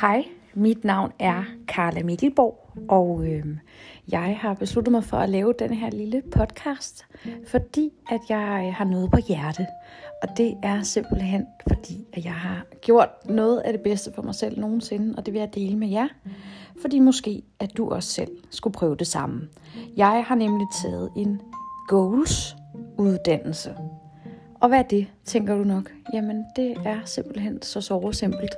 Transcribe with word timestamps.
Hej, 0.00 0.24
mit 0.54 0.84
navn 0.84 1.12
er 1.18 1.44
Karla 1.68 2.02
Mikkelborg, 2.02 2.70
og 2.88 3.26
øh, 3.26 3.44
jeg 4.08 4.38
har 4.40 4.54
besluttet 4.54 4.92
mig 4.92 5.04
for 5.04 5.16
at 5.16 5.28
lave 5.28 5.54
den 5.58 5.72
her 5.72 5.90
lille 5.90 6.22
podcast, 6.30 7.06
fordi 7.46 7.92
at 8.10 8.20
jeg 8.28 8.64
øh, 8.66 8.74
har 8.74 8.84
noget 8.84 9.10
på 9.10 9.18
hjerte. 9.28 9.66
Og 10.22 10.28
det 10.36 10.54
er 10.62 10.82
simpelthen 10.82 11.46
fordi, 11.68 12.06
at 12.12 12.24
jeg 12.24 12.34
har 12.34 12.64
gjort 12.82 13.08
noget 13.28 13.58
af 13.58 13.72
det 13.72 13.82
bedste 13.82 14.12
for 14.14 14.22
mig 14.22 14.34
selv 14.34 14.60
nogensinde, 14.60 15.14
og 15.16 15.26
det 15.26 15.34
vil 15.34 15.40
jeg 15.40 15.54
dele 15.54 15.76
med 15.76 15.88
jer. 15.88 16.08
Fordi 16.80 16.98
måske, 16.98 17.42
at 17.60 17.76
du 17.76 17.88
også 17.90 18.08
selv 18.08 18.30
skulle 18.50 18.74
prøve 18.74 18.96
det 18.96 19.06
samme. 19.06 19.48
Jeg 19.96 20.24
har 20.26 20.34
nemlig 20.34 20.66
taget 20.82 21.10
en 21.16 21.40
goals 21.88 22.56
uddannelse. 22.98 23.74
Og 24.60 24.68
hvad 24.68 24.78
er 24.78 24.82
det, 24.82 25.06
tænker 25.24 25.56
du 25.56 25.64
nok? 25.64 25.92
Jamen, 26.14 26.44
det 26.56 26.76
er 26.84 26.98
simpelthen 27.04 27.62
så 27.62 27.80
så 27.80 28.12
simpelt. 28.12 28.54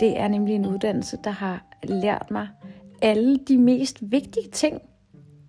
Det 0.00 0.18
er 0.18 0.28
nemlig 0.28 0.54
en 0.54 0.66
uddannelse, 0.66 1.18
der 1.24 1.30
har 1.30 1.66
lært 1.82 2.30
mig 2.30 2.48
alle 3.02 3.36
de 3.36 3.58
mest 3.58 3.98
vigtige 4.00 4.48
ting 4.48 4.82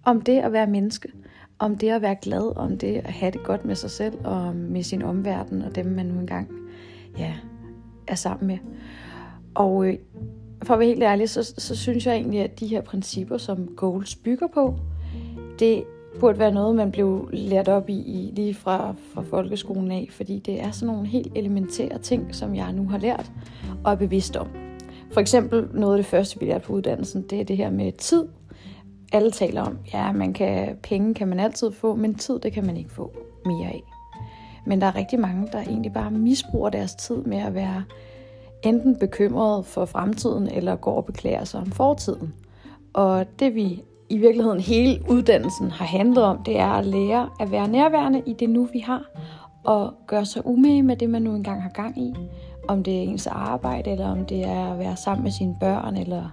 om 0.05 0.22
det 0.22 0.39
at 0.39 0.52
være 0.52 0.67
menneske. 0.67 1.12
Om 1.59 1.77
det 1.77 1.89
at 1.89 2.02
være 2.02 2.16
glad, 2.22 2.58
om 2.58 2.77
det 2.77 2.98
at 2.98 3.12
have 3.12 3.31
det 3.31 3.44
godt 3.44 3.66
med 3.66 3.76
sig 3.76 3.91
selv 3.91 4.17
og 4.23 4.55
med 4.55 4.84
sin 4.84 5.02
omverden 5.02 5.62
og 5.62 5.76
dem, 5.76 5.86
man 5.86 6.05
nu 6.05 6.20
engang 6.20 6.50
ja, 7.17 7.34
er 8.08 8.16
sammen 8.16 8.48
med. 8.48 8.58
Og 9.53 9.88
øh, 9.88 9.98
for 10.64 10.73
at 10.73 10.80
være 10.80 10.88
helt 10.88 11.03
ærlig, 11.03 11.30
så, 11.30 11.44
så 11.58 11.75
synes 11.75 12.05
jeg 12.05 12.16
egentlig, 12.16 12.39
at 12.39 12.59
de 12.59 12.67
her 12.67 12.81
principper, 12.81 13.38
som 13.38 13.67
Goals 13.67 14.16
bygger 14.16 14.48
på, 14.53 14.80
det 15.59 15.84
burde 16.20 16.40
være 16.40 16.52
noget, 16.52 16.76
man 16.76 16.92
blev 16.92 17.30
lært 17.34 17.68
op 17.68 17.90
i, 17.90 17.94
i 17.94 18.32
lige 18.36 18.54
fra, 18.54 18.96
fra 19.14 19.22
folkeskolen 19.22 19.92
af, 19.92 20.08
fordi 20.12 20.40
det 20.40 20.62
er 20.62 20.72
sådan 20.72 20.94
nogle 20.94 21.08
helt 21.08 21.32
elementære 21.36 21.98
ting, 21.98 22.36
som 22.36 22.56
jeg 22.56 22.73
nu 22.73 22.90
har 22.90 22.98
lært 22.98 23.32
og 23.84 23.92
er 23.92 23.96
bevidst 23.96 24.36
om. 24.36 24.48
For 25.12 25.22
eksempel 25.22 25.67
noget 25.73 25.94
af 25.94 25.98
det 25.98 26.06
første, 26.06 26.39
vi 26.39 26.45
lærte 26.45 26.66
på 26.66 26.73
uddannelsen, 26.73 27.22
det 27.30 27.39
er 27.39 27.44
det 27.44 27.58
her 27.58 27.70
med 27.70 27.92
tid. 27.92 28.26
Alle 29.14 29.31
taler 29.31 29.62
om, 29.62 29.78
ja, 29.94 30.12
man 30.12 30.34
kan, 30.34 30.78
penge 30.84 31.14
kan 31.14 31.28
man 31.28 31.39
altid 31.39 31.72
få, 31.72 31.95
men 31.95 32.16
tid, 32.16 32.39
det 32.39 32.54
kan 32.54 32.66
man 32.66 32.78
ikke 32.78 32.92
få 32.92 33.11
mere 33.45 33.67
af. 33.67 33.82
Men 34.66 34.82
der 34.82 34.88
er 34.88 34.95
rigtig 34.95 35.20
mange, 35.20 35.48
der 35.52 35.59
egentlig 35.61 35.94
bare 35.94 36.11
misbruger 36.11 36.70
deres 36.70 36.95
tid 36.95 37.16
med 37.16 37.38
at 37.38 37.54
være 37.54 37.84
enten 38.64 39.00
bekymret 39.00 39.66
for 39.66 39.86
fremtiden, 39.86 40.48
eller 40.48 40.76
går 40.76 40.95
og 40.95 41.06
beklager 41.06 41.44
sig 41.44 41.59
om 41.59 41.72
fortiden. 41.72 42.34
Og 42.94 43.26
det 43.39 43.56
vi 43.56 43.84
i 44.09 44.17
virkeligheden 44.17 44.59
hele 44.59 45.00
uddannelsen 45.09 45.72
har 45.72 45.86
handlet 45.86 46.23
om, 46.23 46.44
det 46.44 46.59
er 46.59 46.70
at 46.70 46.86
lære 46.86 47.30
at 47.39 47.52
være 47.52 47.67
nærværende 47.67 48.22
i 48.25 48.34
det 48.34 48.50
nu, 48.50 48.66
vi 48.73 48.80
har, 48.80 49.03
og 49.64 49.94
gøre 50.08 50.25
sig 50.25 50.45
umage 50.45 50.84
med 50.84 50.95
det, 50.95 51.09
man 51.09 51.22
nu 51.22 51.36
engang 51.36 51.61
har 51.61 51.70
gang 51.70 51.98
i. 52.02 52.14
Om 52.67 52.83
det 52.83 52.98
er 52.98 53.02
ens 53.02 53.28
arbejde, 53.28 53.92
eller 53.92 54.08
om 54.08 54.26
det 54.26 54.44
er 54.44 54.72
at 54.72 54.80
være 54.80 54.98
sammen 54.98 55.23
med 55.23 55.31
sine 55.31 55.56
børn, 55.59 55.98
eller 55.98 56.30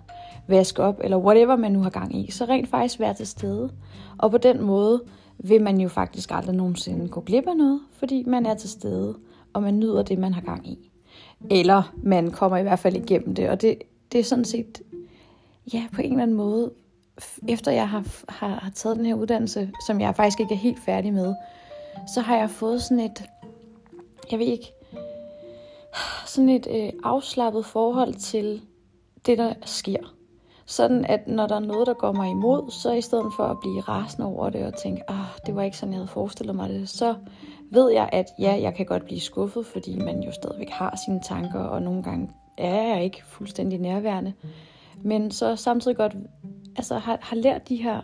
vaske 0.47 0.83
op, 0.83 1.01
eller 1.05 1.17
whatever 1.17 1.57
man 1.57 1.73
nu 1.73 1.83
har 1.83 1.91
gang 1.91 2.17
i. 2.17 2.31
Så 2.31 2.45
rent 2.45 2.69
faktisk 2.69 3.01
være 3.01 3.15
til 3.15 3.27
stede. 3.27 3.71
Og 4.19 4.31
på 4.31 4.39
den 4.39 4.63
måde 4.63 5.03
vil 5.39 5.63
man 5.63 5.81
jo 5.81 5.89
faktisk 5.89 6.31
aldrig 6.31 6.55
nogensinde 6.55 7.09
gå 7.09 7.21
glip 7.21 7.47
af 7.47 7.57
noget, 7.57 7.81
fordi 7.93 8.25
man 8.27 8.47
er 8.47 8.55
til 8.55 8.71
stede, 8.71 9.15
og 9.53 9.63
man 9.63 9.79
nyder 9.79 10.03
det, 10.03 10.19
man 10.19 10.35
har 10.35 10.41
gang 10.41 10.69
i. 10.69 10.79
Eller 11.51 11.93
man 12.03 12.31
kommer 12.31 12.59
i 12.59 12.63
hvert 12.63 12.79
fald 12.79 12.97
igennem 12.97 13.35
det, 13.35 13.49
og 13.49 13.63
det, 13.63 13.79
det 14.13 14.21
er 14.21 14.25
sådan 14.25 14.45
set, 14.45 14.83
ja, 15.75 15.83
på 15.93 16.01
en 16.03 16.11
eller 16.11 16.23
anden 16.23 16.37
måde 16.37 16.71
efter 17.49 17.73
jeg 17.73 17.89
har, 17.89 18.05
har, 18.29 18.49
har 18.49 18.71
taget 18.71 18.97
den 18.97 19.07
her 19.07 19.15
uddannelse, 19.15 19.71
som 19.87 20.01
jeg 20.01 20.17
faktisk 20.17 20.41
ikke 20.41 20.55
er 20.55 20.59
helt 20.59 20.81
færdig 20.81 21.13
med, 21.13 21.35
så 22.15 22.21
har 22.21 22.37
jeg 22.37 22.51
fået 22.51 22.83
sådan 22.83 23.01
et, 23.01 23.31
jeg 24.31 24.39
ved 24.39 24.47
ikke, 24.47 24.73
sådan 26.27 26.49
et 26.49 26.67
øh, 26.71 26.93
afslappet 27.03 27.67
forhold 27.67 28.15
til 28.15 28.63
det, 29.27 29.39
der 29.39 29.55
sker. 29.65 30.15
Sådan 30.67 31.05
at 31.05 31.29
når 31.29 31.47
der 31.47 31.55
er 31.55 31.61
noget, 31.61 31.87
der 31.87 31.95
går 31.95 32.13
mig 32.13 32.31
imod, 32.31 32.71
så 32.71 32.93
i 32.93 33.01
stedet 33.01 33.33
for 33.37 33.45
at 33.45 33.61
blive 33.61 33.81
rasende 33.81 34.27
over 34.27 34.51
det 34.51 34.67
og 34.67 34.75
tænke, 34.75 35.11
ah, 35.11 35.27
det 35.47 35.57
var 35.57 35.63
ikke 35.63 35.77
sådan, 35.77 35.93
jeg 35.93 35.99
havde 35.99 36.09
forestillet 36.09 36.57
mig 36.57 36.69
det, 36.69 36.89
så 36.89 37.15
ved 37.71 37.91
jeg, 37.91 38.09
at 38.13 38.27
ja, 38.39 38.59
jeg 38.61 38.75
kan 38.75 38.87
godt 38.87 39.05
blive 39.05 39.21
skuffet, 39.21 39.67
fordi 39.67 39.99
man 39.99 40.23
jo 40.23 40.33
stadigvæk 40.33 40.71
har 40.71 40.99
sine 41.05 41.21
tanker, 41.21 41.61
og 41.61 41.83
nogle 41.83 42.03
gange 42.03 42.31
er 42.59 42.95
jeg 42.95 43.05
ikke 43.05 43.25
fuldstændig 43.27 43.79
nærværende. 43.79 44.33
Men 45.03 45.31
så 45.31 45.57
samtidig 45.57 45.97
godt 45.97 46.17
Mm. 46.73 46.77
altså, 46.77 46.99
har, 46.99 47.19
har 47.21 47.37
lært 47.37 47.69
de 47.69 47.77
her 47.77 48.01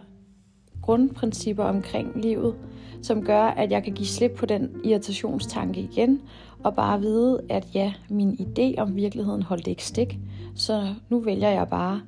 grundprincipper 0.83 1.65
omkring 1.65 2.23
livet, 2.23 2.55
som 3.03 3.25
gør, 3.25 3.43
at 3.43 3.71
jeg 3.71 3.85
kan 3.85 3.93
give 3.93 4.07
slip 4.07 4.31
på 4.37 4.47
den 4.47 4.71
irritationstanke 4.85 5.81
igen, 5.81 6.21
og 6.65 6.75
bare 6.75 7.01
vide, 7.01 7.41
at 7.49 7.67
ja, 7.75 7.93
min 8.09 8.33
idé 8.33 8.81
om 8.81 8.97
virkeligheden 8.97 9.43
holdt 9.43 9.67
ikke 9.67 9.85
stik, 9.85 10.19
så 10.55 10.95
nu 11.09 11.21
vælger 11.21 11.49
jeg 11.49 11.69
bare 11.69 12.01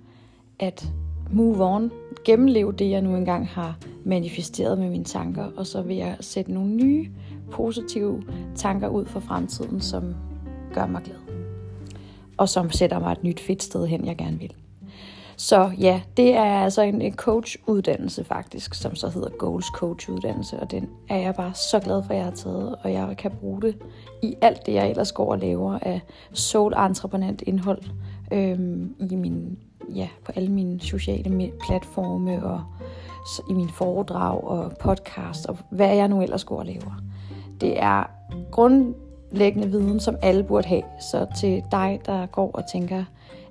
at 0.59 0.88
move 1.32 1.65
on, 1.65 1.91
gennemleve 2.25 2.72
det, 2.72 2.91
jeg 2.91 3.03
nu 3.03 3.16
engang 3.16 3.48
har 3.48 3.78
manifesteret 4.04 4.78
med 4.78 4.91
mine 4.91 5.04
tanker, 5.04 5.44
og 5.56 5.66
så 5.66 5.82
vil 5.82 5.97
jeg 5.97 6.16
sætte 6.21 6.53
nogle 6.53 6.75
nye, 6.75 7.10
positive 7.50 8.22
tanker 8.54 8.88
ud 8.88 9.06
for 9.06 9.21
fremtiden, 9.21 9.81
som 9.81 10.15
gør 10.75 10.87
mig 10.87 11.03
glad. 11.03 11.16
Og 12.37 12.48
som 12.48 12.71
sætter 12.71 12.98
mig 12.98 13.12
et 13.12 13.25
nyt 13.25 13.41
fedt 13.41 13.62
sted 13.62 13.87
hen, 13.87 14.06
jeg 14.06 14.16
gerne 14.16 14.38
vil. 14.38 14.53
Så 15.41 15.71
ja, 15.78 16.01
det 16.17 16.34
er 16.37 16.62
altså 16.62 16.83
en, 16.83 17.03
en 17.03 17.15
coach-uddannelse 17.15 18.25
faktisk, 18.25 18.75
som 18.75 18.95
så 18.95 19.09
hedder 19.09 19.28
Goals 19.39 19.67
Coach-uddannelse, 19.67 20.61
og 20.61 20.71
den 20.71 20.89
er 21.09 21.17
jeg 21.17 21.34
bare 21.34 21.55
så 21.55 21.81
glad 21.81 22.03
for, 22.03 22.11
at 22.11 22.17
jeg 22.17 22.25
har 22.25 22.33
taget, 22.33 22.77
og 22.83 22.93
jeg 22.93 23.15
kan 23.19 23.31
bruge 23.31 23.62
det 23.62 23.77
i 24.23 24.34
alt 24.41 24.67
det, 24.67 24.75
jeg 24.75 24.91
ellers 24.91 25.12
går 25.12 25.33
og 25.33 25.39
laver 25.39 25.78
af 25.83 26.01
soul 26.33 26.73
entreprenant 26.73 27.43
indhold 27.47 27.83
øhm, 28.33 28.95
i 29.11 29.15
min, 29.15 29.59
ja, 29.95 30.09
på 30.25 30.33
alle 30.37 30.53
mine 30.53 30.81
sociale 30.81 31.53
platforme 31.67 32.45
og 32.45 32.65
i 33.51 33.53
mine 33.53 33.72
foredrag 33.72 34.45
og 34.45 34.72
podcast 34.81 35.47
og 35.47 35.57
hvad 35.71 35.95
jeg 35.95 36.09
nu 36.09 36.22
ellers 36.22 36.45
går 36.45 36.59
og 36.59 36.67
laver. 36.67 37.03
Det 37.61 37.83
er 37.83 38.11
grundlæggende 38.51 39.71
viden, 39.71 40.01
som 40.01 40.17
alle 40.22 40.45
burde 40.45 40.69
have. 40.69 40.83
Så 41.11 41.27
til 41.41 41.62
dig, 41.72 42.01
der 42.07 42.27
går 42.27 42.51
og 42.51 42.62
tænker, 42.72 43.05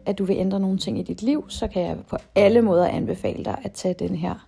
at 0.10 0.18
du 0.18 0.26
vil 0.26 0.38
ændre 0.38 0.60
nogle 0.60 0.78
ting 0.78 1.00
i 1.00 1.04
dit 1.04 1.22
liv, 1.22 1.46
så 1.50 1.68
kan 1.68 1.82
jeg 1.82 1.98
på 2.08 2.18
alle 2.36 2.62
måder 2.62 2.88
anbefale 2.88 3.46
dig 3.46 3.58
at 3.64 3.72
tage 3.72 3.96
den 4.00 4.16
her 4.16 4.48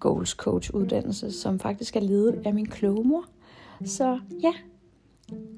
Goals 0.00 0.30
Coach 0.30 0.70
uddannelse, 0.74 1.32
som 1.32 1.58
faktisk 1.58 1.96
er 1.96 2.00
ledet 2.00 2.42
af 2.44 2.54
min 2.54 2.66
kloge 2.66 3.04
mor. 3.04 3.24
Så 3.84 4.18
ja, 4.42 4.52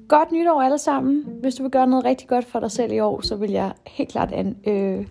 godt 0.07 0.31
nytår 0.31 0.61
alle 0.61 0.77
sammen. 0.77 1.25
Hvis 1.41 1.55
du 1.55 1.63
vil 1.63 1.71
gøre 1.71 1.87
noget 1.87 2.05
rigtig 2.05 2.27
godt 2.27 2.45
for 2.45 2.59
dig 2.59 2.71
selv 2.71 2.91
i 2.91 2.99
år, 2.99 3.21
så 3.21 3.35
vil 3.35 3.51
jeg 3.51 3.73
helt 3.87 4.09
klart, 4.09 4.31
an, 4.31 4.57
øh, 4.67 5.05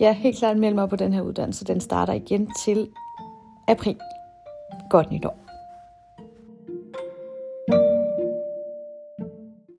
ja, 0.00 0.12
helt 0.12 0.38
klart 0.38 0.56
melde 0.56 0.74
mig 0.74 0.88
på 0.88 0.96
den 0.96 1.12
her 1.12 1.22
uddannelse. 1.22 1.64
Den 1.64 1.80
starter 1.80 2.12
igen 2.12 2.50
til 2.64 2.88
april. 3.68 3.96
Godt 4.90 5.10
nytår. 5.10 5.45